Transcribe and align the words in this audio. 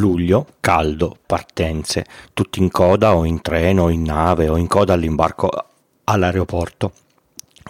Luglio, 0.00 0.46
caldo, 0.60 1.14
partenze, 1.26 2.06
tutti 2.32 2.58
in 2.58 2.70
coda 2.70 3.14
o 3.14 3.26
in 3.26 3.42
treno, 3.42 3.84
o 3.84 3.90
in 3.90 4.02
nave 4.02 4.48
o 4.48 4.56
in 4.56 4.66
coda 4.66 4.94
all'imbarco 4.94 5.50
all'aeroporto. 6.04 6.92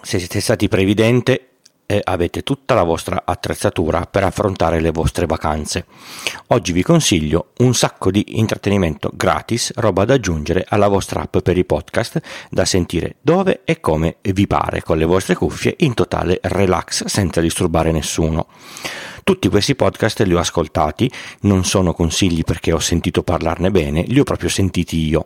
Se 0.00 0.20
siete 0.20 0.40
stati 0.40 0.68
previdente 0.68 1.46
e 1.86 2.00
avete 2.04 2.44
tutta 2.44 2.74
la 2.74 2.84
vostra 2.84 3.22
attrezzatura 3.24 4.06
per 4.06 4.22
affrontare 4.22 4.78
le 4.78 4.92
vostre 4.92 5.26
vacanze. 5.26 5.86
Oggi 6.48 6.70
vi 6.70 6.84
consiglio 6.84 7.48
un 7.58 7.74
sacco 7.74 8.12
di 8.12 8.38
intrattenimento 8.38 9.10
gratis, 9.12 9.72
roba 9.74 10.04
da 10.04 10.14
aggiungere 10.14 10.64
alla 10.68 10.86
vostra 10.86 11.22
app 11.22 11.38
per 11.38 11.58
i 11.58 11.64
podcast, 11.64 12.20
da 12.48 12.64
sentire 12.64 13.16
dove 13.20 13.62
e 13.64 13.80
come 13.80 14.18
vi 14.20 14.46
pare, 14.46 14.82
con 14.82 14.98
le 14.98 15.04
vostre 15.04 15.34
cuffie 15.34 15.74
in 15.78 15.94
totale 15.94 16.38
relax 16.42 17.06
senza 17.06 17.40
disturbare 17.40 17.90
nessuno. 17.90 18.46
Tutti 19.30 19.48
questi 19.48 19.76
podcast 19.76 20.22
li 20.22 20.34
ho 20.34 20.40
ascoltati, 20.40 21.08
non 21.42 21.64
sono 21.64 21.92
consigli 21.92 22.42
perché 22.42 22.72
ho 22.72 22.80
sentito 22.80 23.22
parlarne 23.22 23.70
bene, 23.70 24.02
li 24.02 24.18
ho 24.18 24.24
proprio 24.24 24.48
sentiti 24.48 25.06
io 25.06 25.24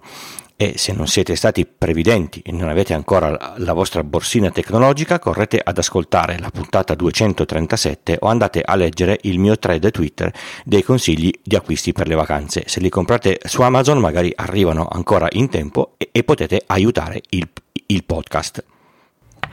e 0.57 0.75
se 0.77 0.93
non 0.93 1.07
siete 1.07 1.35
stati 1.37 1.65
previdenti 1.65 2.43
e 2.45 2.53
non 2.53 2.69
avete 2.69 2.93
ancora 2.93 3.55
la 3.57 3.73
vostra 3.73 4.05
borsina 4.05 4.51
tecnologica 4.51 5.19
correte 5.19 5.59
ad 5.59 5.79
ascoltare 5.79 6.39
la 6.39 6.51
puntata 6.51 6.95
237 6.95 8.19
o 8.21 8.27
andate 8.27 8.61
a 8.61 8.75
leggere 8.75 9.21
il 9.23 9.39
mio 9.39 9.57
thread 9.57 9.91
Twitter 9.91 10.31
dei 10.65 10.83
consigli 10.83 11.33
di 11.43 11.57
acquisti 11.57 11.95
per 11.95 12.07
le 12.07 12.15
vacanze. 12.15 12.65
Se 12.67 12.81
li 12.81 12.91
comprate 12.91 13.41
su 13.43 13.63
Amazon 13.63 14.01
magari 14.01 14.31
arrivano 14.37 14.87
ancora 14.87 15.29
in 15.31 15.49
tempo 15.49 15.95
e, 15.97 16.11
e 16.13 16.25
potete 16.25 16.63
aiutare 16.67 17.23
il, 17.31 17.49
il 17.87 18.05
podcast. 18.05 18.65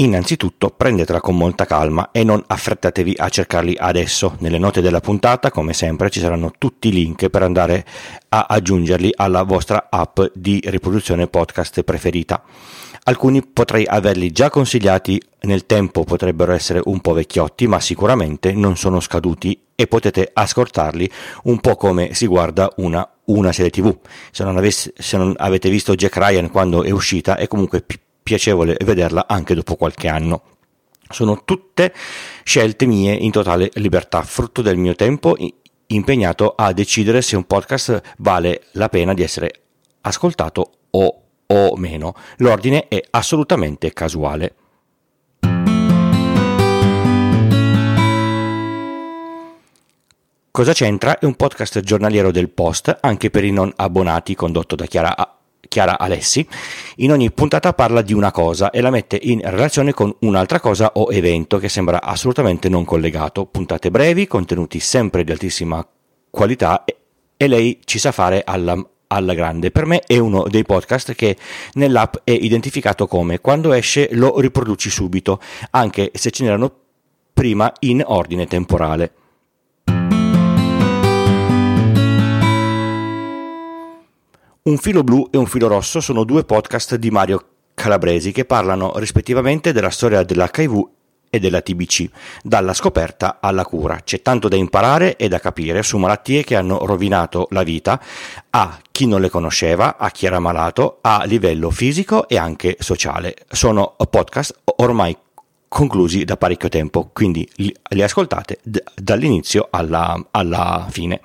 Innanzitutto 0.00 0.70
prendetela 0.70 1.20
con 1.20 1.36
molta 1.36 1.66
calma 1.66 2.08
e 2.10 2.24
non 2.24 2.42
affrettatevi 2.46 3.16
a 3.18 3.28
cercarli 3.28 3.76
adesso. 3.78 4.34
Nelle 4.38 4.56
note 4.56 4.80
della 4.80 5.00
puntata, 5.00 5.50
come 5.50 5.74
sempre, 5.74 6.08
ci 6.08 6.20
saranno 6.20 6.52
tutti 6.56 6.88
i 6.88 6.92
link 6.92 7.28
per 7.28 7.42
andare 7.42 7.84
a 8.30 8.46
aggiungerli 8.48 9.12
alla 9.14 9.42
vostra 9.42 9.88
app 9.90 10.20
di 10.32 10.58
riproduzione 10.64 11.26
podcast 11.26 11.82
preferita. 11.82 12.42
Alcuni 13.04 13.44
potrei 13.44 13.84
averli 13.84 14.32
già 14.32 14.48
consigliati 14.48 15.20
nel 15.42 15.66
tempo, 15.66 16.04
potrebbero 16.04 16.52
essere 16.52 16.80
un 16.84 17.00
po' 17.00 17.12
vecchiotti, 17.12 17.66
ma 17.66 17.78
sicuramente 17.78 18.52
non 18.52 18.78
sono 18.78 19.00
scaduti 19.00 19.60
e 19.74 19.86
potete 19.86 20.30
ascoltarli 20.32 21.10
un 21.44 21.60
po' 21.60 21.76
come 21.76 22.14
si 22.14 22.26
guarda 22.26 22.72
una, 22.76 23.06
una 23.26 23.52
serie 23.52 23.70
tv. 23.70 23.94
Se 24.30 24.44
non, 24.44 24.56
avesse, 24.56 24.94
se 24.96 25.18
non, 25.18 25.34
avete 25.36 25.68
visto 25.68 25.94
Jack 25.94 26.16
Ryan 26.16 26.50
quando 26.50 26.84
è 26.84 26.90
uscita, 26.90 27.36
è 27.36 27.46
comunque 27.46 27.82
pi- 27.82 27.98
piacevole 28.22 28.76
vederla 28.84 29.26
anche 29.28 29.54
dopo 29.54 29.76
qualche 29.76 30.08
anno. 30.08 30.42
Sono 31.08 31.42
tutte 31.44 31.92
scelte 32.44 32.86
mie 32.86 33.12
in 33.14 33.30
totale 33.30 33.70
libertà, 33.74 34.22
frutto 34.22 34.62
del 34.62 34.76
mio 34.76 34.94
tempo 34.94 35.36
impegnato 35.86 36.54
a 36.56 36.72
decidere 36.72 37.20
se 37.20 37.36
un 37.36 37.44
podcast 37.44 38.00
vale 38.18 38.62
la 38.72 38.88
pena 38.88 39.12
di 39.12 39.22
essere 39.22 39.52
ascoltato 40.02 40.70
o 40.90 41.22
o 41.52 41.76
meno. 41.76 42.14
L'ordine 42.38 42.88
è 42.88 43.02
assolutamente 43.10 43.92
casuale. 43.92 44.54
Cosa 50.52 50.72
c'entra? 50.72 51.18
È 51.18 51.24
un 51.24 51.34
podcast 51.34 51.80
giornaliero 51.80 52.30
del 52.30 52.50
Post, 52.50 52.98
anche 53.00 53.30
per 53.30 53.44
i 53.44 53.50
non 53.50 53.72
abbonati, 53.76 54.34
condotto 54.34 54.74
da 54.74 54.86
Chiara, 54.86 55.39
Chiara 55.70 56.00
Alessi. 56.00 56.44
In 56.96 57.12
ogni 57.12 57.30
puntata 57.30 57.72
parla 57.74 58.02
di 58.02 58.12
una 58.12 58.32
cosa 58.32 58.70
e 58.70 58.80
la 58.80 58.90
mette 58.90 59.16
in 59.22 59.40
relazione 59.40 59.92
con 59.92 60.12
un'altra 60.22 60.58
cosa 60.58 60.90
o 60.94 61.12
evento 61.12 61.58
che 61.58 61.68
sembra 61.68 62.02
assolutamente 62.02 62.68
non 62.68 62.84
collegato. 62.84 63.46
Puntate 63.46 63.88
brevi, 63.88 64.26
contenuti 64.26 64.80
sempre 64.80 65.22
di 65.22 65.30
altissima 65.30 65.86
qualità 66.28 66.82
e 67.36 67.46
lei 67.46 67.78
ci 67.84 68.00
sa 68.00 68.10
fare 68.10 68.42
alla, 68.44 68.84
alla 69.06 69.32
grande. 69.32 69.70
Per 69.70 69.86
me 69.86 70.00
è 70.00 70.18
uno 70.18 70.42
dei 70.48 70.64
podcast 70.64 71.14
che 71.14 71.36
nell'app 71.74 72.16
è 72.24 72.32
identificato 72.32 73.06
come 73.06 73.38
quando 73.38 73.72
esce 73.72 74.08
lo 74.14 74.40
riproduci 74.40 74.90
subito, 74.90 75.40
anche 75.70 76.10
se 76.14 76.32
ce 76.32 76.42
n'erano 76.42 76.72
prima 77.32 77.72
in 77.78 78.02
ordine 78.04 78.48
temporale. 78.48 79.12
Un 84.70 84.78
filo 84.78 85.02
blu 85.02 85.26
e 85.32 85.36
un 85.36 85.46
filo 85.46 85.66
rosso 85.66 86.00
sono 86.00 86.22
due 86.22 86.44
podcast 86.44 86.94
di 86.94 87.10
Mario 87.10 87.44
Calabresi 87.74 88.30
che 88.30 88.44
parlano 88.44 88.92
rispettivamente 88.98 89.72
della 89.72 89.90
storia 89.90 90.22
dell'HIV 90.22 90.88
e 91.28 91.40
della 91.40 91.60
TBC, 91.60 92.08
dalla 92.44 92.72
scoperta 92.72 93.38
alla 93.40 93.64
cura. 93.64 93.98
C'è 94.04 94.22
tanto 94.22 94.46
da 94.46 94.54
imparare 94.54 95.16
e 95.16 95.26
da 95.26 95.40
capire 95.40 95.82
su 95.82 95.98
malattie 95.98 96.44
che 96.44 96.54
hanno 96.54 96.86
rovinato 96.86 97.48
la 97.50 97.64
vita 97.64 98.00
a 98.50 98.78
chi 98.92 99.08
non 99.08 99.20
le 99.20 99.28
conosceva, 99.28 99.96
a 99.98 100.08
chi 100.12 100.26
era 100.26 100.38
malato, 100.38 100.98
a 101.00 101.24
livello 101.24 101.70
fisico 101.70 102.28
e 102.28 102.38
anche 102.38 102.76
sociale. 102.78 103.34
Sono 103.48 103.96
podcast 104.08 104.56
ormai 104.76 105.16
conclusi 105.66 106.24
da 106.24 106.36
parecchio 106.36 106.68
tempo, 106.68 107.10
quindi 107.12 107.48
li 107.56 108.02
ascoltate 108.02 108.60
d- 108.62 108.80
dall'inizio 108.94 109.66
alla, 109.68 110.28
alla 110.30 110.86
fine. 110.90 111.20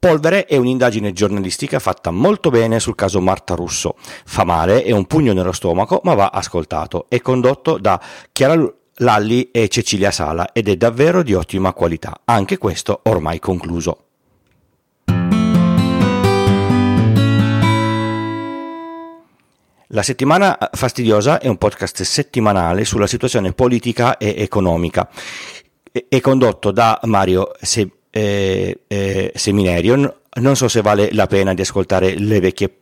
Polvere 0.00 0.44
è 0.44 0.56
un'indagine 0.56 1.12
giornalistica 1.12 1.80
fatta 1.80 2.12
molto 2.12 2.50
bene 2.50 2.78
sul 2.78 2.94
caso 2.94 3.20
Marta 3.20 3.56
Russo. 3.56 3.96
Fa 3.98 4.44
male, 4.44 4.84
è 4.84 4.92
un 4.92 5.06
pugno 5.06 5.32
nello 5.32 5.50
stomaco, 5.50 6.00
ma 6.04 6.14
va 6.14 6.30
ascoltato. 6.32 7.06
È 7.08 7.20
condotto 7.20 7.78
da 7.78 8.00
Chiara 8.30 8.72
Lalli 8.98 9.50
e 9.50 9.66
Cecilia 9.66 10.12
Sala 10.12 10.52
ed 10.52 10.68
è 10.68 10.76
davvero 10.76 11.24
di 11.24 11.34
ottima 11.34 11.72
qualità. 11.72 12.20
Anche 12.24 12.58
questo 12.58 13.00
ormai 13.04 13.40
concluso. 13.40 14.04
La 19.88 20.02
settimana 20.02 20.56
fastidiosa 20.74 21.40
è 21.40 21.48
un 21.48 21.56
podcast 21.56 22.02
settimanale 22.02 22.84
sulla 22.84 23.08
situazione 23.08 23.52
politica 23.52 24.16
e 24.16 24.36
economica. 24.38 25.08
È 25.90 26.20
condotto 26.20 26.70
da 26.70 27.00
Mario 27.02 27.50
Se- 27.60 27.97
eh, 28.10 28.80
eh, 28.86 29.32
Seminario. 29.34 30.20
Non 30.40 30.56
so 30.56 30.68
se 30.68 30.82
vale 30.82 31.10
la 31.12 31.26
pena 31.26 31.54
di 31.54 31.62
ascoltare 31.62 32.16
le 32.18 32.40
vecchie 32.40 32.72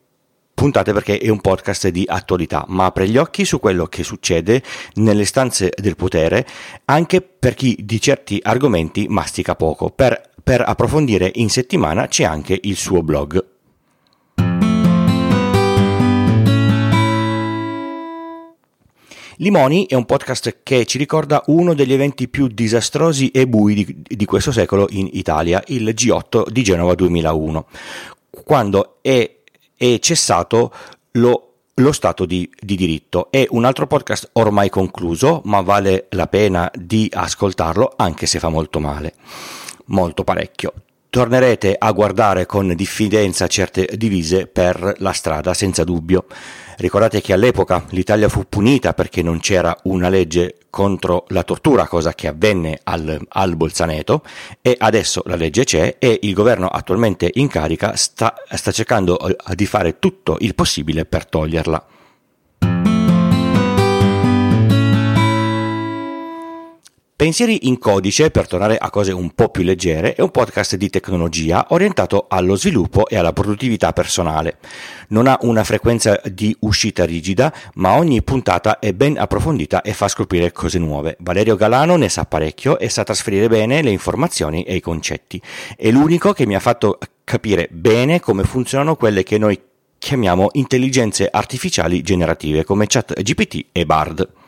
puntate 0.56 0.92
perché 0.94 1.18
è 1.18 1.28
un 1.28 1.40
podcast 1.40 1.88
di 1.88 2.04
attualità, 2.08 2.64
ma 2.68 2.86
apre 2.86 3.08
gli 3.08 3.18
occhi 3.18 3.44
su 3.44 3.60
quello 3.60 3.86
che 3.86 4.02
succede 4.02 4.62
nelle 4.94 5.26
stanze 5.26 5.70
del 5.76 5.96
potere, 5.96 6.46
anche 6.86 7.20
per 7.20 7.54
chi 7.54 7.76
di 7.80 8.00
certi 8.00 8.40
argomenti 8.42 9.06
mastica 9.08 9.54
poco. 9.54 9.90
Per, 9.90 10.30
per 10.42 10.62
approfondire 10.66 11.30
in 11.34 11.50
settimana 11.50 12.08
c'è 12.08 12.24
anche 12.24 12.58
il 12.62 12.76
suo 12.76 13.02
blog. 13.02 13.55
Limoni 19.40 19.86
è 19.86 19.94
un 19.94 20.06
podcast 20.06 20.60
che 20.62 20.86
ci 20.86 20.96
ricorda 20.96 21.42
uno 21.48 21.74
degli 21.74 21.92
eventi 21.92 22.26
più 22.26 22.46
disastrosi 22.46 23.30
e 23.30 23.46
bui 23.46 23.74
di, 23.74 24.02
di 24.02 24.24
questo 24.24 24.50
secolo 24.50 24.86
in 24.90 25.10
Italia, 25.12 25.62
il 25.66 25.88
G8 25.88 26.48
di 26.48 26.62
Genova 26.62 26.94
2001, 26.94 27.66
quando 28.30 28.96
è, 29.02 29.30
è 29.76 29.98
cessato 29.98 30.72
lo, 31.12 31.52
lo 31.74 31.92
Stato 31.92 32.24
di, 32.24 32.50
di, 32.58 32.76
diritto. 32.76 33.30
È 33.30 33.46
un 33.50 33.66
altro 33.66 33.86
podcast 33.86 34.30
ormai 34.32 34.70
concluso, 34.70 35.42
ma 35.44 35.60
vale 35.60 36.06
la 36.10 36.28
pena 36.28 36.70
di 36.74 37.10
ascoltarlo 37.12 37.92
anche 37.96 38.24
se 38.24 38.38
fa 38.38 38.48
molto 38.48 38.80
male, 38.80 39.12
molto 39.86 40.24
parecchio 40.24 40.72
tornerete 41.16 41.74
a 41.78 41.92
guardare 41.92 42.44
con 42.44 42.74
diffidenza 42.74 43.46
certe 43.46 43.88
divise 43.94 44.46
per 44.46 44.96
la 44.98 45.12
strada, 45.12 45.54
senza 45.54 45.82
dubbio. 45.82 46.26
Ricordate 46.76 47.22
che 47.22 47.32
all'epoca 47.32 47.86
l'Italia 47.92 48.28
fu 48.28 48.44
punita 48.46 48.92
perché 48.92 49.22
non 49.22 49.40
c'era 49.40 49.74
una 49.84 50.10
legge 50.10 50.56
contro 50.68 51.24
la 51.28 51.42
tortura, 51.42 51.86
cosa 51.86 52.12
che 52.12 52.26
avvenne 52.26 52.80
al, 52.82 53.18
al 53.28 53.56
Bolzaneto, 53.56 54.24
e 54.60 54.76
adesso 54.78 55.22
la 55.24 55.36
legge 55.36 55.64
c'è 55.64 55.96
e 55.98 56.18
il 56.20 56.34
governo 56.34 56.66
attualmente 56.66 57.30
in 57.32 57.48
carica 57.48 57.96
sta, 57.96 58.34
sta 58.50 58.70
cercando 58.70 59.18
eh, 59.18 59.54
di 59.54 59.64
fare 59.64 59.98
tutto 59.98 60.36
il 60.40 60.54
possibile 60.54 61.06
per 61.06 61.24
toglierla. 61.24 61.86
Pensieri 67.16 67.66
in 67.66 67.78
codice, 67.78 68.30
per 68.30 68.46
tornare 68.46 68.76
a 68.76 68.90
cose 68.90 69.10
un 69.10 69.30
po' 69.30 69.48
più 69.48 69.62
leggere, 69.62 70.12
è 70.14 70.20
un 70.20 70.30
podcast 70.30 70.76
di 70.76 70.90
tecnologia 70.90 71.68
orientato 71.70 72.26
allo 72.28 72.56
sviluppo 72.56 73.08
e 73.08 73.16
alla 73.16 73.32
produttività 73.32 73.94
personale. 73.94 74.58
Non 75.08 75.26
ha 75.26 75.38
una 75.40 75.64
frequenza 75.64 76.20
di 76.30 76.54
uscita 76.60 77.06
rigida, 77.06 77.50
ma 77.76 77.94
ogni 77.94 78.22
puntata 78.22 78.80
è 78.80 78.92
ben 78.92 79.16
approfondita 79.16 79.80
e 79.80 79.94
fa 79.94 80.08
scoprire 80.08 80.52
cose 80.52 80.78
nuove. 80.78 81.16
Valerio 81.20 81.56
Galano 81.56 81.96
ne 81.96 82.10
sa 82.10 82.26
parecchio 82.26 82.78
e 82.78 82.90
sa 82.90 83.02
trasferire 83.02 83.48
bene 83.48 83.80
le 83.80 83.88
informazioni 83.88 84.64
e 84.64 84.74
i 84.74 84.80
concetti. 84.80 85.40
È 85.74 85.90
l'unico 85.90 86.34
che 86.34 86.44
mi 86.44 86.54
ha 86.54 86.60
fatto 86.60 86.98
capire 87.24 87.66
bene 87.72 88.20
come 88.20 88.44
funzionano 88.44 88.94
quelle 88.94 89.22
che 89.22 89.38
noi 89.38 89.58
chiamiamo 89.96 90.50
intelligenze 90.52 91.30
artificiali 91.32 92.02
generative 92.02 92.64
come 92.64 92.86
ChatGPT 92.86 93.68
e 93.72 93.86
Bard. 93.86 94.44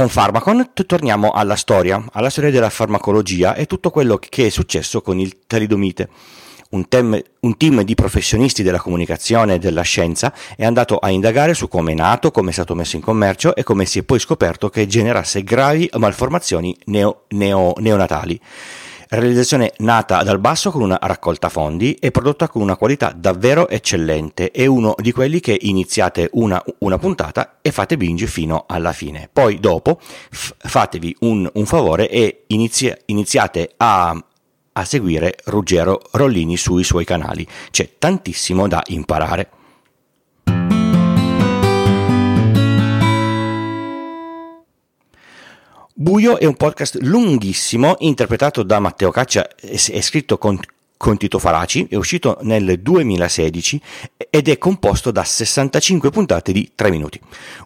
Con 0.00 0.08
Pharmacon 0.08 0.70
torniamo 0.86 1.30
alla 1.30 1.56
storia, 1.56 2.02
alla 2.12 2.30
storia 2.30 2.50
della 2.50 2.70
farmacologia 2.70 3.54
e 3.54 3.66
tutto 3.66 3.90
quello 3.90 4.16
che 4.16 4.46
è 4.46 4.48
successo 4.48 5.02
con 5.02 5.18
il 5.18 5.40
talidomite. 5.46 6.08
Un, 6.70 6.88
tem, 6.88 7.20
un, 7.40 7.56
team 7.58 7.82
di 7.82 7.94
professionisti 7.94 8.62
della 8.62 8.80
comunicazione 8.80 9.56
e 9.56 9.58
della 9.58 9.82
scienza 9.82 10.32
è 10.56 10.64
andato 10.64 10.96
a 10.96 11.10
indagare 11.10 11.52
su 11.52 11.68
come 11.68 11.92
è 11.92 11.94
nato, 11.94 12.30
come 12.30 12.48
è 12.48 12.52
stato 12.54 12.74
messo 12.74 12.96
in 12.96 13.02
commercio 13.02 13.54
e 13.54 13.62
come 13.62 13.84
si 13.84 13.98
è 13.98 14.02
poi 14.02 14.18
scoperto 14.18 14.70
che 14.70 14.86
generasse 14.86 15.42
gravi 15.42 15.90
malformazioni 15.92 16.74
neo, 16.86 17.24
neo, 17.28 17.74
neonatali. 17.76 18.40
Realizzazione 19.12 19.72
nata 19.78 20.22
dal 20.22 20.38
basso 20.38 20.70
con 20.70 20.82
una 20.82 20.96
raccolta 21.02 21.48
fondi 21.48 21.94
e 21.94 22.12
prodotta 22.12 22.46
con 22.48 22.62
una 22.62 22.76
qualità 22.76 23.12
davvero 23.12 23.68
eccellente. 23.68 24.52
È 24.52 24.66
uno 24.66 24.94
di 24.96 25.10
quelli 25.10 25.40
che 25.40 25.58
iniziate 25.62 26.28
una, 26.34 26.62
una 26.78 26.96
puntata 26.96 27.58
e 27.60 27.72
fate 27.72 27.96
binge 27.96 28.28
fino 28.28 28.66
alla 28.68 28.92
fine. 28.92 29.28
Poi 29.32 29.58
dopo 29.58 29.98
f- 30.00 30.54
fatevi 30.56 31.16
un, 31.22 31.50
un, 31.52 31.66
favore 31.66 32.08
e 32.08 32.44
inizia, 32.46 32.96
iniziate 33.06 33.72
a, 33.78 34.16
a 34.74 34.84
seguire 34.84 35.38
Ruggero 35.46 36.02
Rollini 36.12 36.56
sui 36.56 36.84
suoi 36.84 37.04
canali. 37.04 37.44
C'è 37.72 37.94
tantissimo 37.98 38.68
da 38.68 38.80
imparare. 38.86 39.50
Buio 46.00 46.38
è 46.38 46.46
un 46.46 46.54
podcast 46.54 46.96
lunghissimo, 47.02 47.96
interpretato 47.98 48.62
da 48.62 48.78
Matteo 48.78 49.10
Caccia 49.10 49.46
e 49.54 50.00
scritto 50.00 50.38
con, 50.38 50.58
con 50.96 51.18
Tito 51.18 51.38
Faraci, 51.38 51.88
è 51.90 51.96
uscito 51.96 52.38
nel 52.40 52.80
2016 52.80 53.82
ed 54.30 54.48
è 54.48 54.56
composto 54.56 55.10
da 55.10 55.24
65 55.24 56.08
puntate 56.08 56.52
di 56.52 56.72
3 56.74 56.88
minuti. 56.88 57.20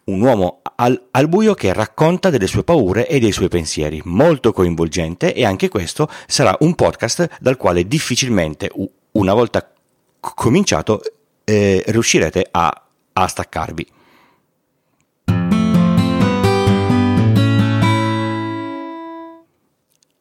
Un 0.06 0.20
uomo 0.20 0.62
al, 0.74 1.00
al, 1.12 1.28
buio 1.28 1.54
che 1.54 1.72
racconta 1.72 2.28
delle 2.28 2.48
sue 2.48 2.64
paure 2.64 3.06
e 3.06 3.20
dei 3.20 3.30
suoi 3.30 3.46
pensieri, 3.46 4.02
molto 4.04 4.52
coinvolgente 4.52 5.32
e 5.32 5.44
anche 5.44 5.68
questo 5.68 6.10
sarà 6.26 6.56
un 6.58 6.74
podcast 6.74 7.36
dal 7.38 7.56
quale 7.56 7.86
difficilmente, 7.86 8.68
una 9.12 9.32
volta 9.32 9.64
cominciato, 10.18 11.02
eh, 11.44 11.84
riuscirete 11.86 12.48
a, 12.50 12.82
a 13.12 13.28
staccarvi. 13.28 13.86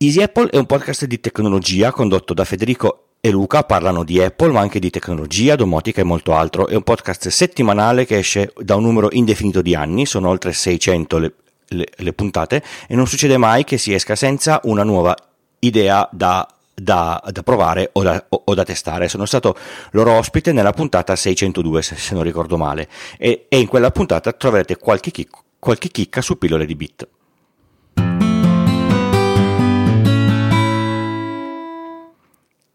Easy 0.04 0.22
Apple 0.22 0.50
è 0.50 0.58
un 0.58 0.66
podcast 0.66 1.06
di 1.06 1.22
tecnologia 1.22 1.94
condotto 1.94 2.34
da 2.34 2.44
Federico 2.44 3.12
e 3.22 3.30
Luca, 3.30 3.64
parlano 3.64 4.04
di 4.04 4.22
Apple 4.22 4.52
ma 4.52 4.60
anche 4.60 4.78
di 4.78 4.90
tecnologia, 4.90 5.56
domotica 5.56 6.02
e 6.02 6.04
molto 6.04 6.34
altro. 6.34 6.68
È 6.68 6.76
un 6.76 6.84
podcast 6.84 7.30
settimanale 7.30 8.06
che 8.06 8.18
esce 8.18 8.52
da 8.58 8.76
un 8.76 8.84
numero 8.84 9.08
indefinito 9.14 9.62
di 9.62 9.74
anni, 9.76 10.06
sono 10.06 10.28
oltre 10.28 10.52
600 10.52 11.18
le, 11.20 11.34
le, 11.68 11.88
le 11.96 12.12
puntate 12.12 12.62
e 12.86 12.96
non 12.96 13.08
succede 13.08 13.38
mai 13.38 13.64
che 13.64 13.78
si 13.78 13.94
esca 13.94 14.18
senza 14.18 14.60
una 14.66 14.84
nuova 14.84 15.16
idea 15.60 16.06
da 16.12 16.46
da, 16.76 17.22
da, 17.32 17.44
provare 17.44 17.92
o 17.94 18.02
da, 18.02 18.26
o, 18.28 18.42
o 18.44 18.54
da, 18.54 18.66
testare. 18.66 19.08
Sono 19.08 19.26
stato 19.26 19.56
loro 19.92 20.12
ospite 20.18 20.52
nella 20.52 20.74
puntata 20.74 21.16
602, 21.16 21.82
se, 21.82 21.96
se 21.96 22.14
non 22.14 22.24
ricordo 22.24 22.58
male, 22.58 22.90
e, 23.18 23.46
e, 23.48 23.58
in 23.58 23.68
quella 23.68 23.92
puntata 23.92 24.34
troverete 24.34 24.76
qualche, 24.76 25.12
chic, 25.12 25.30
qualche 25.60 25.88
chicca 25.88 26.20
su 26.22 26.38
pillole 26.38 26.66
di 26.66 26.76
bit. 26.76 27.08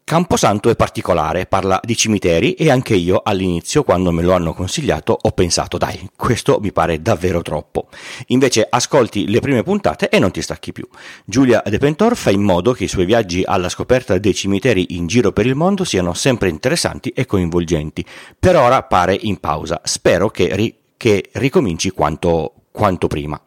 Camposanto 0.09 0.71
è 0.71 0.75
particolare, 0.75 1.45
parla 1.45 1.79
di 1.83 1.95
cimiteri 1.95 2.53
e 2.53 2.71
anche 2.71 2.95
io 2.95 3.21
all'inizio 3.23 3.83
quando 3.83 4.11
me 4.11 4.23
lo 4.23 4.33
hanno 4.33 4.55
consigliato 4.55 5.15
ho 5.21 5.29
pensato 5.33 5.77
dai, 5.77 6.09
questo 6.15 6.57
mi 6.59 6.71
pare 6.71 6.99
davvero 6.99 7.43
troppo. 7.43 7.89
Invece 8.29 8.65
ascolti 8.67 9.29
le 9.29 9.39
prime 9.39 9.61
puntate 9.61 10.09
e 10.09 10.17
non 10.17 10.31
ti 10.31 10.41
stacchi 10.41 10.71
più. 10.71 10.87
Giulia 11.25 11.61
De 11.63 11.77
Pentor 11.77 12.15
fa 12.15 12.31
in 12.31 12.41
modo 12.41 12.71
che 12.71 12.85
i 12.85 12.87
suoi 12.87 13.05
viaggi 13.05 13.43
alla 13.45 13.69
scoperta 13.69 14.17
dei 14.17 14.33
cimiteri 14.33 14.95
in 14.95 15.05
giro 15.05 15.31
per 15.31 15.45
il 15.45 15.53
mondo 15.53 15.83
siano 15.83 16.15
sempre 16.15 16.49
interessanti 16.49 17.09
e 17.09 17.27
coinvolgenti. 17.27 18.03
Per 18.39 18.55
ora 18.55 18.81
pare 18.81 19.15
in 19.15 19.39
pausa, 19.39 19.79
spero 19.83 20.31
che, 20.31 20.55
ri- 20.55 20.75
che 20.97 21.29
ricominci 21.33 21.91
quanto, 21.91 22.53
quanto 22.71 23.05
prima. 23.05 23.39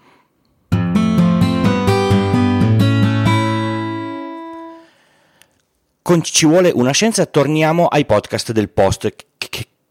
Con 6.02 6.20
Ci 6.22 6.46
vuole 6.46 6.70
una 6.74 6.90
scienza 6.90 7.24
torniamo 7.26 7.86
ai 7.86 8.04
podcast 8.04 8.50
del 8.50 8.68
Post, 8.68 9.14
che, 9.38 9.48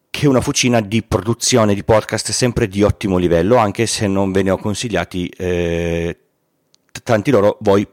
che 0.10 0.22
è 0.22 0.26
una 0.26 0.42
fucina 0.42 0.82
di 0.82 1.02
produzione 1.04 1.74
di 1.74 1.86
podcast 1.86 2.32
sempre 2.32 2.68
di 2.68 2.84
ottimo 2.84 3.18
livello, 3.18 3.56
anche 3.56 3.86
se 3.88 4.08
non 4.08 4.34
ve 4.34 4.44
ne 4.44 4.52
ho 4.52 4.58
consigliati 4.58 5.28
eh, 5.30 6.18
tanti 7.04 7.32
loro, 7.32 7.58
voi 7.62 7.88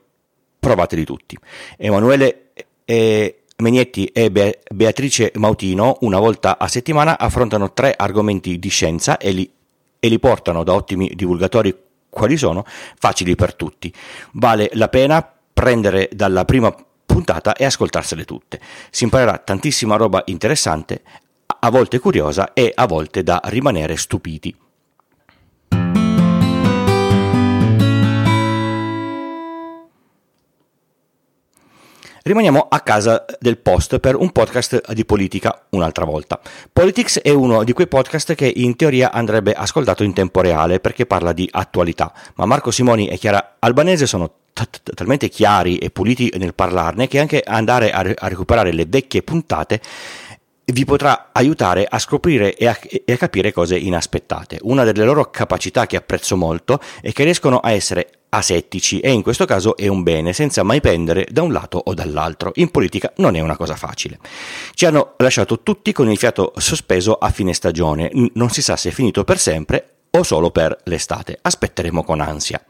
provateli 0.59 1.05
tutti. 1.05 1.39
Emanuele 1.77 2.51
e 2.85 3.43
Megnetti 3.59 4.07
e 4.07 4.33
Be- 4.33 4.61
Beatrice 4.69 5.31
Mautino 5.37 5.99
una 6.01 6.19
volta 6.19 6.59
a 6.59 6.67
settimana 6.67 7.19
affrontano 7.19 7.73
tre 7.73 7.95
argomenti 7.97 8.59
di 8.59 8.69
scienza 8.69 9.17
e 9.17 9.31
li, 9.31 9.49
e 10.01 10.09
li 10.09 10.19
portano 10.19 10.65
da 10.65 10.75
ottimi 10.75 11.13
divulgatori 11.15 11.75
quali 12.11 12.37
sono, 12.37 12.65
facili 12.67 13.37
per 13.37 13.55
tutti. 13.55 13.93
Vale 14.33 14.71
la 14.73 14.89
pena 14.89 15.33
prendere 15.53 16.09
dalla 16.13 16.45
prima 16.45 16.75
puntata 17.29 17.55
e 17.55 17.67
ascoltarsele 17.67 18.25
tutte. 18.25 18.59
Si 18.91 19.05
imparerà 19.05 19.37
tantissima 19.39 19.97
roba 19.97 20.23
interessante, 20.27 21.03
a 21.61 21.71
volte 21.71 21.99
curiosa 21.99 22.55
e 22.55 22.73
a 22.75 22.87
volte 22.87 23.23
da 23.23 23.41
rimanere 23.45 23.97
stupiti. 23.97 24.57
Rimaniamo 32.23 32.67
a 32.69 32.81
casa 32.81 33.25
del 33.41 33.57
post 33.57 34.01
per 34.01 34.15
un 34.15 34.31
podcast 34.33 34.93
di 34.93 35.07
politica 35.07 35.65
un'altra 35.71 36.05
volta. 36.05 36.39
Politics 36.71 37.21
è 37.21 37.31
uno 37.31 37.65
di 37.65 37.73
quei 37.73 37.89
podcast 37.89 38.35
che 38.35 38.53
in 38.55 38.77
teoria 38.77 39.13
andrebbe 39.13 39.55
ascoltato 39.55 40.05
in 40.05 40.13
tempo 40.13 40.43
reale 40.43 40.79
perché 40.79 41.07
parla 41.07 41.33
di 41.33 41.49
attualità, 41.51 42.13
ma 42.35 42.45
Marco 42.45 42.71
Simoni 42.71 43.09
e 43.09 43.17
Chiara 43.17 43.57
Albanese 43.61 44.07
sono 44.07 44.31
talmente 44.95 45.29
chiari 45.29 45.79
e 45.79 45.91
puliti 45.91 46.33
nel 46.37 46.55
parlarne 46.55 47.09
che 47.09 47.19
anche 47.19 47.43
andare 47.45 47.91
a, 47.91 48.01
a 48.01 48.29
recuperare 48.29 48.73
le 48.73 48.87
vecchie 48.87 49.23
puntate 49.23 49.81
vi 50.73 50.85
potrà 50.85 51.31
aiutare 51.33 51.87
a 51.89 51.99
scoprire 51.99 52.55
e 52.55 52.67
a, 52.67 52.79
e 53.05 53.13
a, 53.13 53.17
capire 53.17 53.53
cose 53.53 53.77
inaspettate. 53.77 54.59
Una 54.63 54.85
delle 54.85 55.05
loro 55.05 55.31
capacità 55.31 55.87
che 55.87 55.97
apprezzo 55.97 56.37
molto 56.37 56.81
è 57.01 57.13
che 57.13 57.25
riescono 57.25 57.59
a 57.59 57.71
essere 57.71 58.11
asettici 58.31 59.01
e 59.01 59.11
in 59.11 59.23
questo 59.23 59.47
caso 59.47 59.77
è 59.77 59.87
un 59.87 60.03
bene, 60.03 60.33
senza 60.35 60.63
mai 60.63 60.81
pendere 60.81 61.27
da 61.31 61.43
un 61.43 61.53
lato 61.53 61.81
o 61.83 61.95
dall'altro. 61.95 62.53
In 62.57 62.71
politica 62.71 63.13
non 63.17 63.35
è 63.35 63.41
una 63.41 63.57
cosa 63.57 63.77
facile. 63.77 64.19
Ci 64.75 64.85
hanno 64.85 65.15
lasciato 65.19 65.61
tutti 65.61 65.93
con 65.93 66.11
il 66.11 66.19
fiato 66.19 66.53
sospeso 66.57 67.15
a 67.15 67.31
fine 67.31 67.55
stagione, 67.55 68.11
non 68.35 68.51
si 68.51 68.61
sa 68.61 68.77
se 68.77 68.91
è 68.91 68.93
finito 68.93 69.25
per 69.25 69.39
sempre 69.39 69.89
o 70.11 70.23
solo 70.23 70.51
per 70.51 70.77
l'estate. 70.85 71.39
Aspetteremo 71.41 72.05
con 72.05 72.21
ansia. 72.21 72.63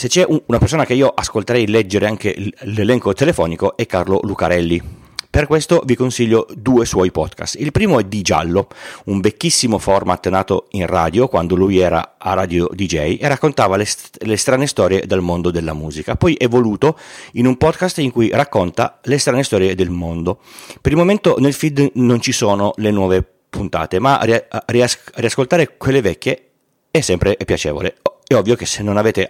Se 0.00 0.08
c'è 0.08 0.24
una 0.26 0.56
persona 0.58 0.86
che 0.86 0.94
io 0.94 1.12
ascolterei 1.14 1.66
leggere 1.66 2.06
anche 2.06 2.34
l'elenco 2.60 3.12
telefonico 3.12 3.76
è 3.76 3.84
Carlo 3.84 4.20
Lucarelli. 4.22 4.80
Per 5.28 5.46
questo 5.46 5.82
vi 5.84 5.94
consiglio 5.94 6.46
due 6.56 6.86
suoi 6.86 7.10
podcast. 7.10 7.56
Il 7.60 7.70
primo 7.70 8.00
è 8.00 8.04
Di 8.04 8.22
Giallo, 8.22 8.68
un 9.04 9.20
vecchissimo 9.20 9.76
format 9.76 10.26
nato 10.30 10.68
in 10.70 10.86
radio 10.86 11.28
quando 11.28 11.54
lui 11.54 11.80
era 11.80 12.14
a 12.16 12.32
Radio 12.32 12.70
DJ 12.72 13.18
e 13.20 13.28
raccontava 13.28 13.76
le, 13.76 13.84
st- 13.84 14.24
le, 14.24 14.38
strane 14.38 14.66
storie 14.66 15.04
del 15.06 15.20
mondo 15.20 15.50
della 15.50 15.74
musica. 15.74 16.16
Poi 16.16 16.34
evoluto 16.38 16.96
in 17.32 17.44
un 17.44 17.58
podcast 17.58 17.98
in 17.98 18.10
cui 18.10 18.30
racconta 18.30 19.00
le 19.02 19.18
strane 19.18 19.42
storie 19.42 19.74
del 19.74 19.90
mondo. 19.90 20.40
Per 20.80 20.92
il 20.92 20.96
momento 20.96 21.36
nel 21.40 21.52
feed 21.52 21.90
non 21.96 22.22
ci 22.22 22.32
sono 22.32 22.72
le 22.76 22.90
nuove 22.90 23.22
puntate, 23.50 23.98
ma 23.98 24.18
ries- 24.64 24.98
riascoltare 25.16 25.76
quelle 25.76 26.00
vecchie 26.00 26.52
è 26.90 27.02
sempre 27.02 27.36
piacevole 27.44 27.96
è 28.30 28.36
ovvio 28.36 28.54
che 28.54 28.64
se 28.64 28.84
non, 28.84 28.96
avete 28.96 29.26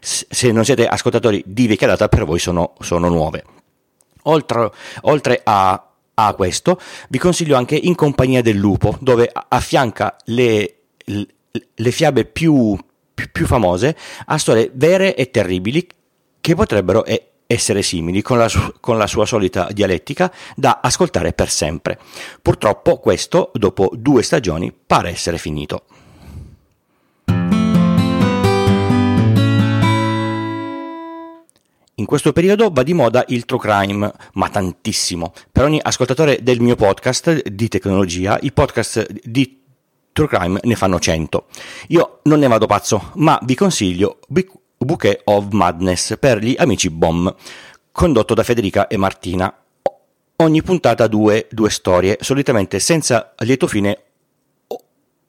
se 0.00 0.50
non 0.50 0.64
siete 0.64 0.86
ascoltatori 0.86 1.42
di 1.44 1.66
vecchia 1.66 1.88
data 1.88 2.08
per 2.08 2.24
voi 2.24 2.38
sono, 2.38 2.72
sono 2.80 3.10
nuove. 3.10 3.44
Oltre, 4.22 4.70
oltre 5.02 5.40
a, 5.44 5.88
a 6.14 6.34
questo 6.34 6.80
vi 7.10 7.18
consiglio 7.18 7.56
anche 7.56 7.76
In 7.76 7.94
compagnia 7.94 8.40
del 8.40 8.56
lupo, 8.56 8.96
dove 9.02 9.30
affianca 9.48 10.16
le, 10.24 10.74
le 11.04 11.90
fiabe 11.90 12.24
più, 12.24 12.78
più, 13.12 13.28
più 13.30 13.46
famose 13.46 13.94
a 14.24 14.38
storie 14.38 14.70
vere 14.72 15.14
e 15.14 15.30
terribili 15.30 15.86
che 16.40 16.54
potrebbero 16.54 17.04
essere 17.46 17.82
simili 17.82 18.22
con 18.22 18.38
la, 18.38 18.48
su- 18.48 18.76
con 18.80 18.96
la, 18.96 19.06
sua 19.06 19.26
solita 19.26 19.68
dialettica 19.70 20.32
da 20.56 20.80
ascoltare 20.82 21.34
per 21.34 21.50
sempre. 21.50 21.98
Purtroppo 22.40 22.96
questo, 23.00 23.50
dopo 23.52 23.90
due 23.92 24.22
stagioni, 24.22 24.72
pare 24.72 25.10
essere 25.10 25.36
finito. 25.36 25.84
In 32.00 32.06
questo 32.06 32.32
periodo 32.32 32.70
va 32.70 32.82
di 32.82 32.94
moda 32.94 33.26
il 33.28 33.44
true 33.44 33.58
crime, 33.58 34.10
ma 34.32 34.48
tantissimo. 34.48 35.34
Per 35.52 35.64
ogni 35.64 35.78
ascoltatore 35.82 36.38
del 36.42 36.58
mio 36.58 36.74
podcast 36.74 37.42
di 37.46 37.68
tecnologia, 37.68 38.38
i 38.40 38.52
podcast 38.52 39.06
di 39.22 39.60
true 40.10 40.26
crime 40.26 40.58
ne 40.62 40.76
fanno 40.76 40.98
100. 40.98 41.46
Io 41.88 42.20
non 42.22 42.38
ne 42.38 42.48
vado 42.48 42.64
pazzo, 42.64 43.10
ma 43.16 43.38
vi 43.42 43.54
consiglio 43.54 44.18
Bouquet 44.78 45.20
of 45.24 45.50
Madness 45.50 46.16
per 46.18 46.38
gli 46.38 46.54
amici 46.56 46.88
BOM, 46.88 47.34
condotto 47.92 48.32
da 48.32 48.44
Federica 48.44 48.86
e 48.86 48.96
Martina. 48.96 49.54
Ogni 50.36 50.62
puntata 50.62 51.06
due, 51.06 51.48
due 51.50 51.68
storie, 51.68 52.16
solitamente 52.22 52.78
senza 52.78 53.34
lieto 53.40 53.66
fine 53.66 54.04
o, 54.68 54.82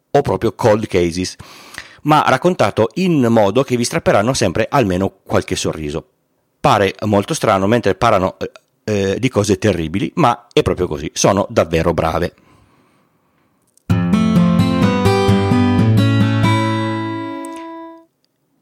o 0.09 0.21
proprio 0.21 0.53
cold 0.53 0.87
cases, 0.87 1.35
ma 2.03 2.23
raccontato 2.27 2.91
in 2.93 3.25
modo 3.29 3.61
che 3.63 3.75
vi 3.75 3.83
strapperanno 3.83 4.33
sempre 4.33 4.67
almeno 4.69 5.15
qualche 5.25 5.57
sorriso 5.57 6.05
pare 6.61 6.93
molto 7.05 7.33
strano 7.33 7.65
mentre 7.65 7.95
parlano 7.95 8.37
eh, 8.37 8.51
eh, 8.83 9.19
di 9.19 9.29
cose 9.29 9.57
terribili, 9.57 10.11
ma 10.15 10.47
è 10.53 10.61
proprio 10.61 10.87
così, 10.87 11.09
sono 11.13 11.47
davvero 11.49 11.93
brave. 11.93 12.33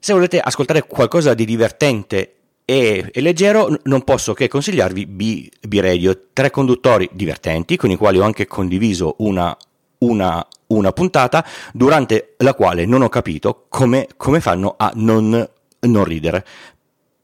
Se 0.02 0.14
volete 0.14 0.40
ascoltare 0.40 0.86
qualcosa 0.86 1.34
di 1.34 1.44
divertente 1.44 2.34
e, 2.64 3.10
e, 3.12 3.20
leggero, 3.20 3.76
non 3.84 4.02
posso 4.02 4.32
che 4.32 4.48
consigliarvi 4.48 5.06
B, 5.06 5.48
B 5.60 5.78
Radio, 5.78 6.28
tre 6.32 6.50
conduttori 6.50 7.08
divertenti 7.12 7.76
con 7.76 7.90
i 7.90 7.96
quali 7.96 8.18
ho 8.18 8.24
anche 8.24 8.46
condiviso 8.46 9.16
una, 9.18 9.54
una, 9.98 10.46
una 10.68 10.92
puntata 10.92 11.44
durante 11.74 12.34
la 12.38 12.54
quale 12.54 12.86
non 12.86 13.02
ho 13.02 13.10
capito 13.10 13.66
come, 13.68 14.08
come 14.16 14.40
fanno 14.40 14.74
a 14.78 14.90
non, 14.94 15.48
non 15.80 16.04
ridere 16.04 16.46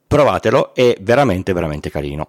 provatelo, 0.07 0.75
è 0.75 0.97
veramente 1.01 1.53
veramente 1.53 1.91
carino. 1.91 2.29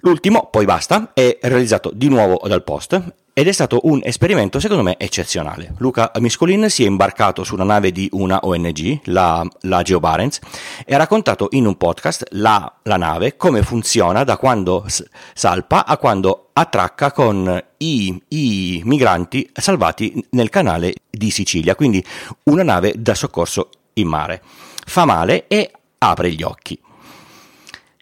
L'ultimo, 0.00 0.48
poi 0.50 0.64
basta, 0.64 1.10
è 1.14 1.38
realizzato 1.42 1.90
di 1.92 2.08
nuovo 2.08 2.46
dal 2.46 2.62
Post 2.62 3.14
ed 3.38 3.48
è 3.48 3.52
stato 3.52 3.80
un 3.82 4.00
esperimento 4.02 4.58
secondo 4.58 4.82
me 4.82 4.96
eccezionale. 4.96 5.74
Luca 5.76 6.10
Miscolin 6.20 6.70
si 6.70 6.84
è 6.84 6.86
imbarcato 6.86 7.44
su 7.44 7.52
una 7.52 7.64
nave 7.64 7.92
di 7.92 8.08
una 8.12 8.38
ONG, 8.40 9.00
la, 9.04 9.46
la 9.60 9.82
GeoBarents, 9.82 10.38
e 10.86 10.94
ha 10.94 10.96
raccontato 10.96 11.48
in 11.50 11.66
un 11.66 11.76
podcast 11.76 12.28
la, 12.30 12.78
la 12.84 12.96
nave 12.96 13.36
come 13.36 13.62
funziona 13.62 14.24
da 14.24 14.38
quando 14.38 14.86
salpa 15.34 15.84
a 15.84 15.98
quando 15.98 16.48
attracca 16.54 17.12
con 17.12 17.62
i, 17.76 18.22
i 18.28 18.80
migranti 18.86 19.50
salvati 19.52 20.24
nel 20.30 20.48
canale 20.48 20.94
di 21.10 21.30
Sicilia, 21.30 21.74
quindi 21.74 22.02
una 22.44 22.62
nave 22.62 22.94
da 22.96 23.14
soccorso 23.14 23.68
in 23.94 24.08
mare. 24.08 24.40
Fa 24.86 25.04
male 25.04 25.46
e 25.46 25.70
apre 25.98 26.32
gli 26.32 26.42
occhi. 26.42 26.80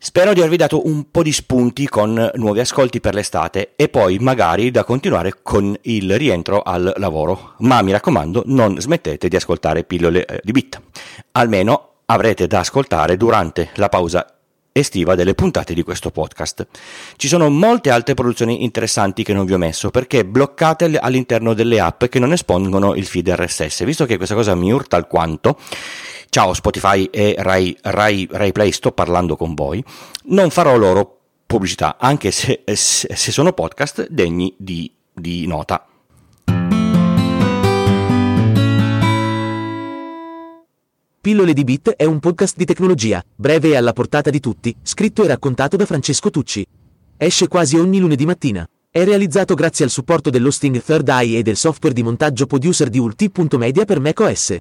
Spero 0.06 0.34
di 0.34 0.40
avervi 0.40 0.58
dato 0.58 0.86
un 0.86 1.10
po' 1.10 1.22
di 1.22 1.32
spunti 1.32 1.88
con 1.88 2.30
nuovi 2.34 2.60
ascolti 2.60 3.00
per 3.00 3.14
l'estate 3.14 3.72
e 3.74 3.88
poi 3.88 4.18
magari 4.18 4.70
da 4.70 4.84
continuare 4.84 5.38
con 5.40 5.74
il 5.80 6.18
rientro 6.18 6.60
al 6.60 6.92
lavoro. 6.98 7.54
Ma 7.60 7.80
mi 7.80 7.90
raccomando, 7.90 8.42
non 8.48 8.78
smettete 8.78 9.28
di 9.28 9.36
ascoltare 9.36 9.82
pillole 9.84 10.26
eh, 10.26 10.40
di 10.44 10.52
bit. 10.52 10.78
Almeno 11.32 11.92
avrete 12.04 12.46
da 12.46 12.58
ascoltare 12.58 13.16
durante 13.16 13.70
la 13.76 13.88
pausa 13.88 14.26
estiva 14.72 15.14
delle 15.14 15.34
puntate 15.34 15.72
di 15.72 15.82
questo 15.82 16.10
podcast. 16.10 16.66
Ci 17.16 17.26
sono 17.26 17.48
molte 17.48 17.88
altre 17.88 18.12
produzioni 18.12 18.62
interessanti 18.62 19.24
che 19.24 19.32
non 19.32 19.46
vi 19.46 19.54
ho 19.54 19.58
messo 19.58 19.88
perché 19.88 20.26
bloccate 20.26 20.98
all'interno 20.98 21.54
delle 21.54 21.80
app 21.80 22.04
che 22.04 22.18
non 22.18 22.32
espongono 22.32 22.94
il 22.94 23.06
feed 23.06 23.30
RSS, 23.30 23.84
visto 23.84 24.04
che 24.04 24.18
questa 24.18 24.34
cosa 24.34 24.54
mi 24.54 24.70
urta 24.70 24.96
alquanto 24.96 25.56
ciao 26.34 26.52
Spotify 26.52 27.04
e 27.12 27.36
Rai, 27.38 27.78
Rai, 27.80 28.26
Rai 28.28 28.50
Play, 28.50 28.72
sto 28.72 28.90
parlando 28.90 29.36
con 29.36 29.54
voi, 29.54 29.84
non 30.30 30.50
farò 30.50 30.76
loro 30.76 31.20
pubblicità, 31.46 31.96
anche 31.96 32.32
se, 32.32 32.64
se 32.66 33.30
sono 33.30 33.52
podcast 33.52 34.08
degni 34.08 34.52
di, 34.58 34.92
di 35.12 35.46
nota. 35.46 35.86
Pillole 41.20 41.52
di 41.52 41.62
Bit 41.62 41.90
è 41.90 42.04
un 42.04 42.18
podcast 42.18 42.56
di 42.56 42.64
tecnologia, 42.64 43.24
breve 43.32 43.68
e 43.68 43.76
alla 43.76 43.92
portata 43.92 44.30
di 44.30 44.40
tutti, 44.40 44.74
scritto 44.82 45.22
e 45.22 45.28
raccontato 45.28 45.76
da 45.76 45.86
Francesco 45.86 46.30
Tucci. 46.30 46.66
Esce 47.16 47.46
quasi 47.46 47.76
ogni 47.76 48.00
lunedì 48.00 48.26
mattina. 48.26 48.68
È 48.90 49.04
realizzato 49.04 49.54
grazie 49.54 49.84
al 49.84 49.90
supporto 49.92 50.30
dell'hosting 50.30 50.82
Third 50.82 51.08
Eye 51.08 51.38
e 51.38 51.42
del 51.42 51.54
software 51.54 51.94
di 51.94 52.02
montaggio 52.02 52.46
producer 52.46 52.88
di 52.88 52.98
Ulti.media 52.98 53.84
per 53.84 54.00
macOS. 54.00 54.58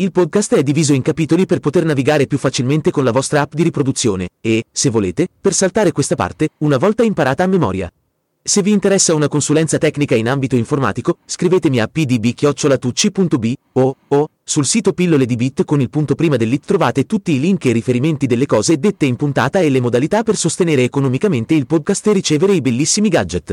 Il 0.00 0.12
podcast 0.12 0.54
è 0.54 0.62
diviso 0.62 0.92
in 0.92 1.02
capitoli 1.02 1.44
per 1.44 1.58
poter 1.58 1.84
navigare 1.84 2.28
più 2.28 2.38
facilmente 2.38 2.92
con 2.92 3.02
la 3.02 3.10
vostra 3.10 3.40
app 3.40 3.54
di 3.54 3.64
riproduzione 3.64 4.28
e, 4.40 4.62
se 4.70 4.90
volete, 4.90 5.26
per 5.40 5.52
saltare 5.52 5.90
questa 5.90 6.14
parte, 6.14 6.50
una 6.58 6.76
volta 6.76 7.02
imparata 7.02 7.42
a 7.42 7.48
memoria. 7.48 7.92
Se 8.40 8.62
vi 8.62 8.70
interessa 8.70 9.16
una 9.16 9.26
consulenza 9.26 9.76
tecnica 9.76 10.14
in 10.14 10.28
ambito 10.28 10.54
informatico, 10.54 11.18
scrivetemi 11.24 11.80
a 11.80 11.88
pdb-tucci.b 11.88 13.52
o, 13.72 13.96
o 14.06 14.28
sul 14.44 14.66
sito 14.66 14.92
pillole 14.92 15.26
di 15.26 15.34
bit 15.34 15.64
con 15.64 15.80
il 15.80 15.90
punto 15.90 16.14
prima 16.14 16.36
dell'it 16.36 16.64
trovate 16.64 17.04
tutti 17.04 17.32
i 17.32 17.40
link 17.40 17.64
e 17.64 17.72
riferimenti 17.72 18.28
delle 18.28 18.46
cose 18.46 18.78
dette 18.78 19.04
in 19.04 19.16
puntata 19.16 19.58
e 19.58 19.68
le 19.68 19.80
modalità 19.80 20.22
per 20.22 20.36
sostenere 20.36 20.84
economicamente 20.84 21.54
il 21.54 21.66
podcast 21.66 22.06
e 22.06 22.12
ricevere 22.12 22.52
i 22.52 22.60
bellissimi 22.60 23.08
gadget. 23.08 23.52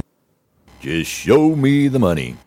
Just 0.79 1.09
show 1.09 1.55
me 1.55 1.89
the 1.89 1.97
money. 1.97 2.37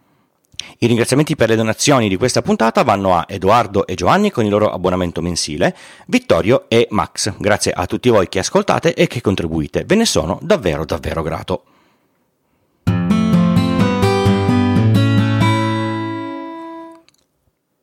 I 0.78 0.87
ringraziamenti 0.87 1.37
per 1.37 1.48
le 1.48 1.56
donazioni 1.56 2.08
di 2.08 2.16
questa 2.16 2.42
puntata 2.42 2.82
vanno 2.82 3.16
a 3.16 3.25
Edoardo 3.26 3.87
e 3.87 3.94
Giovanni 3.94 4.30
con 4.30 4.44
il 4.44 4.50
loro 4.50 4.70
abbonamento 4.70 5.22
mensile, 5.22 5.75
Vittorio 6.06 6.64
e 6.68 6.87
Max. 6.90 7.32
Grazie 7.38 7.72
a 7.72 7.87
tutti 7.87 8.08
voi 8.08 8.28
che 8.28 8.40
ascoltate 8.40 8.94
e 8.94 9.06
che 9.06 9.20
contribuite. 9.20 9.84
Ve 9.84 9.94
ne 9.94 10.04
sono 10.04 10.38
davvero 10.42 10.84
davvero 10.84 11.22
grato. 11.22 11.62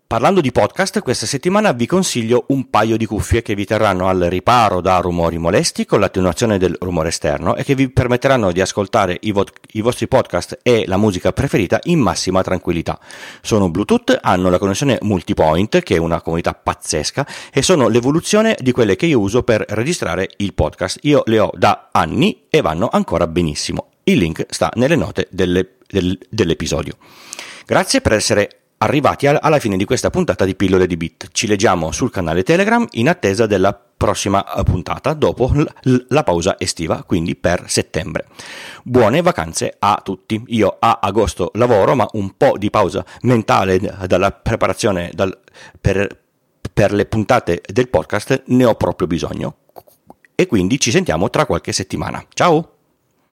Parlando 0.08 0.40
di 0.40 0.52
podcast, 0.52 1.02
questa 1.02 1.26
settimana 1.26 1.72
vi 1.72 1.88
consiglio 1.88 2.44
un 2.50 2.70
paio 2.70 2.96
di 2.96 3.08
cuffie 3.08 3.42
che 3.42 3.56
vi 3.56 3.66
terranno 3.66 4.08
al 4.08 4.20
riparo 4.20 4.80
da 4.80 5.00
rumori 5.00 5.40
molesti 5.40 5.88
con 5.88 6.00
l'attenuazione 6.00 6.60
del 6.60 6.78
rumore 6.80 7.08
esterno 7.08 7.56
e 7.56 7.64
che 7.64 7.74
vi 7.74 7.90
permetteranno 7.90 8.52
di 8.52 8.62
ascoltare 8.62 9.18
i, 9.22 9.32
vo- 9.32 9.48
i, 9.72 9.82
vostri 9.82 10.08
podcast 10.08 10.60
e 10.62 10.84
la 10.86 10.98
musica 10.98 11.34
preferita 11.34 11.80
in 11.86 11.98
massima 11.98 12.44
tranquillità. 12.44 13.00
Sono 13.42 13.72
Bluetooth, 13.72 14.20
hanno 14.22 14.52
la 14.52 14.60
connessione 14.60 15.00
multipoint, 15.02 15.80
che 15.82 15.96
è 15.96 15.98
una 15.98 16.22
comunità 16.22 16.54
pazzesca, 16.54 17.26
e 17.52 17.64
sono 17.64 17.88
l'evoluzione 17.88 18.56
di 18.60 18.72
quelle 18.72 18.96
che 18.96 19.08
io 19.08 19.20
uso 19.20 19.42
per 19.42 19.66
registrare 19.70 20.30
il 20.38 20.54
podcast. 20.54 21.00
Io 21.02 21.24
le 21.26 21.40
ho 21.40 21.50
da 21.56 21.90
anni 21.92 22.44
e 22.52 22.62
vanno 22.62 22.90
ancora 22.92 23.26
benissimo. 23.26 23.88
Il 24.04 24.20
link 24.20 24.46
sta 24.50 24.72
nelle 24.76 24.96
note 24.96 25.28
delle, 25.32 25.78
del, 25.88 26.16
dell'episodio. 26.30 26.96
Grazie 27.66 28.02
per 28.02 28.14
essere 28.14 28.60
arrivati 28.78 29.28
alla 29.28 29.60
fine 29.60 29.78
di 29.78 29.86
questa 29.86 30.10
puntata 30.10 30.46
di 30.46 30.56
Pillole 30.56 30.88
di 30.88 30.98
Bit. 30.98 31.30
Ci 31.32 31.48
leggiamo 31.48 31.92
sul 31.92 32.12
canale 32.12 32.44
Telegram 32.44 32.86
in 32.92 33.10
attesa 33.10 33.46
della 33.46 33.74
prossima 33.74 34.54
eh, 34.54 34.64
puntata 34.64 35.14
dopo 35.14 35.52
la 36.10 36.24
pausa 36.24 36.60
estiva, 36.60 37.04
quindi 37.04 37.36
per 37.36 37.64
settembre. 37.68 38.26
Buone 38.84 39.22
vacanze 39.22 39.76
a 39.80 40.00
tutti. 40.04 40.42
Io 40.48 40.76
a 40.80 41.00
agosto 41.02 41.52
lavoro, 41.54 41.96
ma 41.96 42.08
un 42.14 42.36
po' 42.38 42.58
di 42.58 42.70
pausa 42.70 43.06
mentale 43.22 43.80
dalla 44.06 44.32
preparazione 44.32 45.12
dal, 45.14 45.38
per, 45.80 46.20
per 46.74 46.94
le 46.94 47.06
puntate 47.06 47.62
del 47.72 47.90
podcast 47.90 48.44
ne 48.48 48.66
ho 48.66 48.76
proprio 48.76 49.08
bisogno. 49.08 49.58
E 50.36 50.48
quindi 50.48 50.80
ci 50.80 50.92
sentiamo 50.92 51.30
tra 51.30 51.46
qualche 51.46 51.72
settimana. 51.72 52.24
Ciao! 52.34 52.75